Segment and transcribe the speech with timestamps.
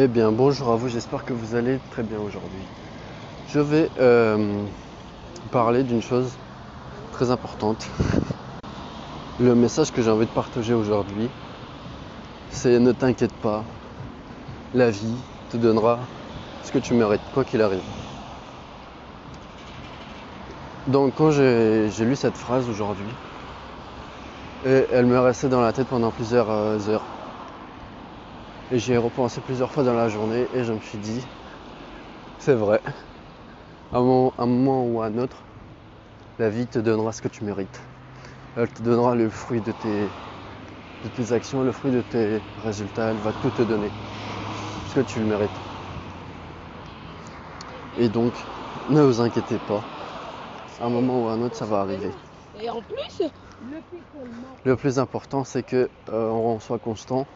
[0.00, 2.62] Eh bien, bonjour à vous, j'espère que vous allez très bien aujourd'hui.
[3.48, 4.62] Je vais euh,
[5.50, 6.38] parler d'une chose
[7.10, 7.84] très importante.
[9.40, 11.28] Le message que j'ai envie de partager aujourd'hui,
[12.52, 13.64] c'est ne t'inquiète pas,
[14.72, 15.16] la vie
[15.50, 15.98] te donnera
[16.62, 17.82] ce que tu mérites, quoi qu'il arrive.
[20.86, 23.10] Donc quand j'ai lu cette phrase aujourd'hui,
[24.64, 27.17] elle me restait dans la tête pendant plusieurs euh, heures.
[28.70, 31.24] Et j'y ai repensé plusieurs fois dans la journée et je me suis dit,
[32.38, 32.82] c'est vrai,
[33.92, 34.02] à un,
[34.46, 35.42] moment, ou à un autre,
[36.38, 37.80] la vie te donnera ce que tu mérites.
[38.56, 40.10] Elle te donnera le fruit de tes,
[41.02, 43.90] de tes actions, le fruit de tes résultats, elle va tout te donner.
[44.86, 45.60] Ce que tu le mérites.
[47.96, 48.34] Et donc,
[48.90, 49.82] ne vous inquiétez pas,
[50.78, 52.10] à un moment ou à un autre, ça va arriver.
[52.60, 53.22] Et en plus,
[54.64, 57.26] le plus important, c'est que euh, on soit constant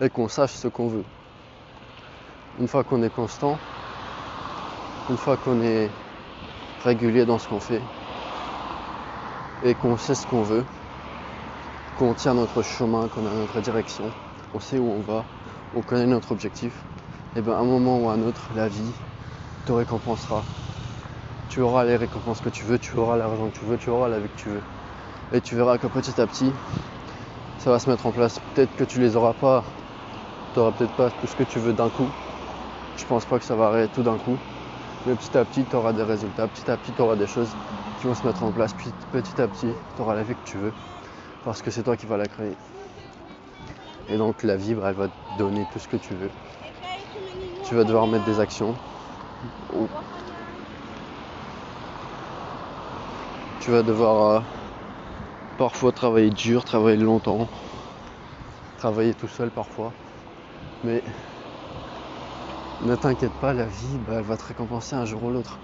[0.00, 1.04] et qu'on sache ce qu'on veut.
[2.58, 3.58] Une fois qu'on est constant,
[5.08, 5.90] une fois qu'on est
[6.84, 7.82] régulier dans ce qu'on fait
[9.64, 10.64] et qu'on sait ce qu'on veut,
[11.98, 14.10] qu'on tient notre chemin, qu'on a notre direction,
[14.54, 15.24] on sait où on va,
[15.76, 16.72] on connaît notre objectif,
[17.36, 18.92] et bien à un moment ou à un autre, la vie
[19.66, 20.42] te récompensera.
[21.48, 24.08] Tu auras les récompenses que tu veux, tu auras l'argent que tu veux, tu auras
[24.08, 24.62] la vie que tu veux.
[25.32, 26.52] Et tu verras que petit à petit,
[27.58, 28.40] ça va se mettre en place.
[28.54, 29.62] Peut-être que tu les auras pas,
[30.52, 32.08] tu n'auras peut-être pas tout ce que tu veux d'un coup.
[32.96, 34.36] Je pense pas que ça va arrêter tout d'un coup.
[35.06, 36.48] Mais petit à petit, tu auras des résultats.
[36.48, 37.54] Petit à petit, tu auras des choses
[37.98, 38.74] qui vont se mettre en place.
[39.12, 40.72] Petit à petit, tu auras la vie que tu veux.
[41.44, 42.56] Parce que c'est toi qui vas la créer.
[44.08, 46.30] Et donc la vie, elle va te donner tout ce que tu veux.
[47.62, 48.74] Tu vas devoir mettre des actions.
[53.60, 54.40] Tu vas devoir euh,
[55.60, 57.46] Parfois travailler dur, travailler longtemps,
[58.78, 59.92] travailler tout seul parfois.
[60.82, 61.02] Mais
[62.80, 65.60] ne t'inquiète pas, la vie, bah, elle va te récompenser un jour ou l'autre.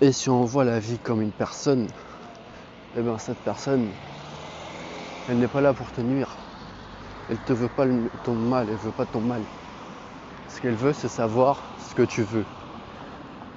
[0.00, 1.86] Et si on voit la vie comme une personne,
[2.96, 3.92] eh bien cette personne,
[5.28, 6.36] elle n'est pas là pour te nuire.
[7.28, 7.86] Elle te veut pas
[8.24, 9.42] ton mal, elle veut pas ton mal.
[10.48, 12.46] Ce qu'elle veut, c'est savoir ce que tu veux.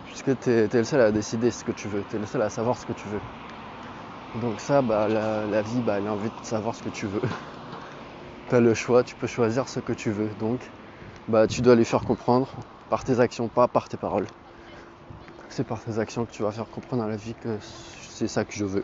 [0.05, 2.25] Puisque tu es, es, le seul à décider ce que tu veux, tu es le
[2.25, 3.21] seul à savoir ce que tu veux.
[4.35, 7.21] Donc ça, bah, la, vie, bah, elle a envie de savoir ce que tu veux.
[8.53, 10.29] tu as le choix, tu peux choisir ce que tu veux.
[10.35, 10.69] Donc,
[11.27, 12.47] bah, tu dois lui faire comprendre
[12.87, 14.27] par tes actions, pas par tes paroles.
[15.49, 18.45] C'est par tes actions que tu vas faire comprendre à la vie que c'est ça
[18.45, 18.83] que je veux.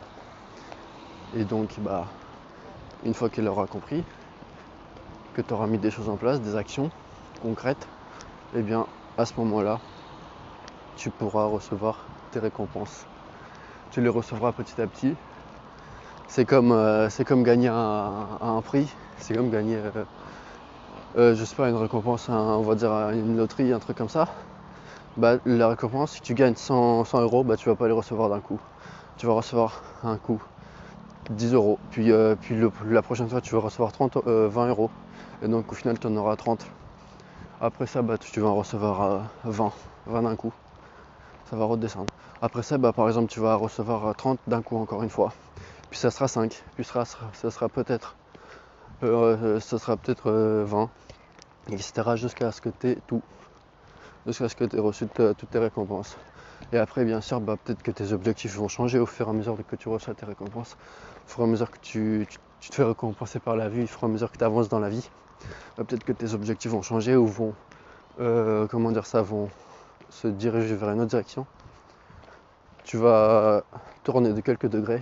[1.35, 2.07] Et donc, bah,
[3.03, 4.03] une fois qu'elle aura compris,
[5.34, 6.90] que tu auras mis des choses en place, des actions
[7.40, 7.88] concrètes,
[8.53, 8.88] et eh bien,
[9.18, 9.80] à ce moment-là,
[10.96, 13.06] tu pourras recevoir tes récompenses.
[13.91, 15.16] Tu les recevras petit à petit
[16.30, 20.06] c'est comme, euh, c'est comme gagner un, prix, c'est comme gagner, euh,
[21.18, 24.28] euh, je sais pas, une récompense, on va dire une loterie, un truc comme ça.
[25.18, 28.40] Bah, la récompense, si tu gagnes 100, euros, bah, tu vas pas les recevoir d'un
[28.40, 28.60] coup.
[29.18, 30.42] Tu vas recevoir un coup
[31.32, 32.56] 10 euros, puis, puis
[32.90, 34.92] la prochaine fois tu vas recevoir 30, 20 euros,
[35.44, 36.64] et donc au final tu en auras 30.
[37.60, 39.72] Après ça, bah, tu vas en recevoir 20,
[40.06, 40.54] 20 d'un coup.
[41.50, 42.14] Ça va redescendre.
[42.42, 45.34] Après ça, bah, par exemple, tu vas recevoir 30 d'un coup encore une fois
[45.90, 48.16] puis ça sera 5, puis ça sera, sera peut-être
[49.02, 50.88] euh, ça sera peut-être 20, euh,
[51.72, 52.16] etc.
[52.16, 53.22] jusqu'à ce que tu aies tout,
[54.28, 56.18] jusqu'à ce que tu aies reçu toutes tes récompenses.
[56.74, 59.34] Et après, bien sûr, bah, peut-être que tes objectifs vont changer au fur et à
[59.34, 60.76] mesure que tu reçois tes récompenses,
[61.26, 62.28] au fur et à mesure que tu,
[62.60, 64.80] te fais récompenser par la vie, au fur et à mesure que tu avances dans
[64.80, 65.10] la vie.
[65.78, 67.54] Bah, peut-être que tes objectifs vont changer ou vont,
[68.20, 69.50] euh, comment dire ça, vont
[70.10, 71.46] se diriger vers une autre direction.
[72.84, 73.64] Tu vas
[74.04, 75.02] tourner de quelques degrés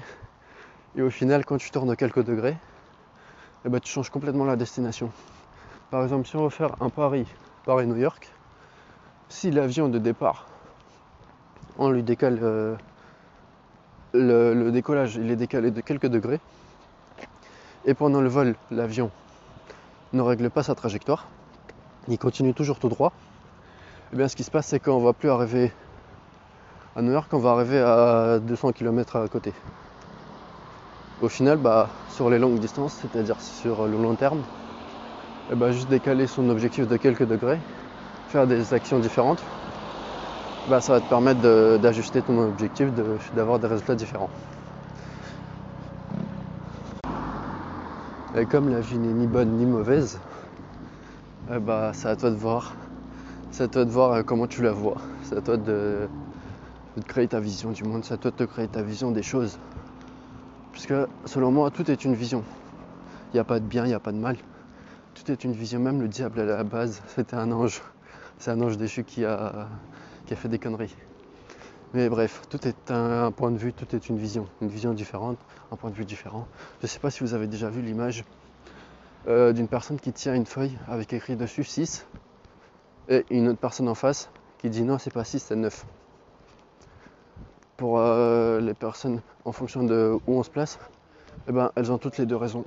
[0.98, 2.58] et au final, quand tu tournes quelques degrés,
[3.66, 5.12] eh ben, tu changes complètement la destination.
[5.92, 7.28] Par exemple, si on veut faire un Paris,
[7.66, 8.30] Paris-New York,
[9.30, 10.48] si l'avion de départ,
[11.78, 12.76] on lui décale euh,
[14.14, 16.40] le, décollage, il est décalé de quelques degrés,
[17.86, 19.12] et pendant le vol, l'avion
[20.14, 21.28] ne règle pas sa trajectoire,
[22.08, 25.06] il continue toujours tout droit, et eh bien ce qui se passe, c'est qu'on ne
[25.06, 25.72] va plus arriver
[26.96, 29.54] à New York, on va arriver à 200 km à côté.
[31.20, 34.42] Au final, bah, sur les longues distances, c'est-à-dire sur le long terme,
[35.52, 37.60] eh bah, juste décaler son objectif de quelques degrés,
[38.28, 39.42] faire des actions différentes,
[40.70, 41.40] bah, ça va te permettre
[41.78, 42.90] d'ajuster ton objectif,
[43.34, 44.30] d'avoir des résultats différents.
[48.38, 50.20] Et comme la vie n'est ni bonne ni mauvaise,
[51.50, 51.58] eh
[51.94, 52.76] c'est à toi de voir.
[53.50, 54.98] C'est à toi de voir euh, comment tu la vois.
[55.24, 56.08] C'est à toi de,
[56.98, 58.04] de créer ta vision du monde.
[58.06, 59.58] C'est à toi de créer ta vision des choses.
[60.78, 60.94] Puisque
[61.26, 62.44] selon moi, tout est une vision.
[63.34, 64.38] Il n'y a pas de bien, il n'y a pas de mal.
[65.16, 65.80] tout est une vision.
[65.80, 67.82] Même le diable à la base, c'était un ange.
[68.38, 69.70] C'est un ange déchu qui a,
[70.28, 70.96] qui a fait des conneries.
[71.96, 74.48] Mais bref, tout est un, point de vue, tout est une vision.
[74.62, 75.40] Une vision différente,
[75.72, 76.48] un point de vue différent.
[76.82, 78.24] Je ne sais pas si vous avez déjà vu l'image
[79.28, 82.06] euh, d'une personne qui tient une feuille avec écrit dessus 6
[83.10, 85.88] et une autre personne en face qui dit non, c'est pas 6, c'est 9.
[87.78, 90.80] Pour euh, les personnes en fonction de où on se place,
[91.48, 92.66] eh ben, elles ont toutes les deux raisons.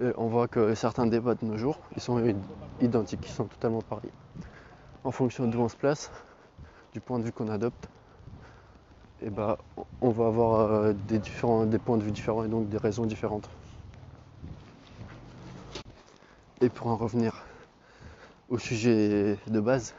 [0.00, 2.22] Et on voit que certains débats de nos jours, ils sont
[2.80, 4.12] identiques, ils sont totalement pareils.
[5.04, 6.10] En fonction d'où on se place,
[6.92, 7.88] du point de vue qu'on adopte,
[9.20, 9.56] eh ben,
[10.00, 13.48] on va avoir euh, des, des points de vue différents et donc des raisons différentes.
[16.60, 17.44] Et pour en revenir
[18.48, 19.94] au sujet de base,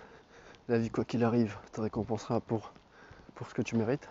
[0.67, 2.71] la vie quoi qu'il arrive te récompensera pour,
[3.39, 4.09] pour ce que tu mérites.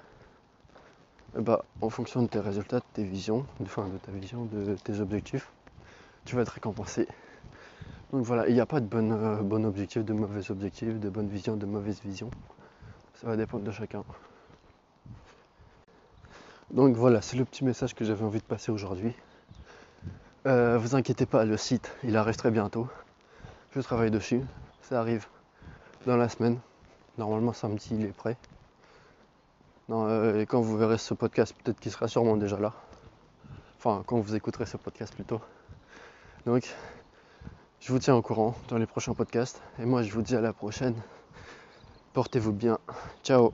[1.38, 4.74] Et bah, en fonction de tes résultats, de tes visions, enfin de ta vision, de
[4.76, 5.52] tes objectifs,
[6.24, 7.06] tu vas être récompensé.
[8.10, 11.10] Donc voilà, il n'y a pas de bon, euh, bon objectif, de mauvais objectifs, de
[11.10, 12.30] bonne vision, de mauvaise vision.
[13.16, 14.02] Ça va dépendre de chacun.
[16.70, 19.12] Donc voilà, c'est le petit message que j'avais envie de passer aujourd'hui.
[20.46, 22.88] Euh, vous inquiétez pas, le site, il arrive très bientôt.
[23.76, 24.40] Je travaille dessus.
[24.80, 25.26] Ça arrive
[26.06, 26.58] dans la semaine.
[27.18, 28.38] Normalement, samedi, il est prêt.
[29.90, 32.74] Euh, et quand vous verrez ce podcast, peut-être qu'il sera sûrement déjà là.
[33.78, 35.40] Enfin, quand vous écouterez ce podcast plutôt.
[36.46, 36.74] Donc,
[37.80, 39.62] je vous tiens au courant dans les prochains podcasts.
[39.78, 40.94] Et moi, je vous dis à la prochaine.
[42.12, 42.78] Portez-vous bien.
[43.22, 43.52] Ciao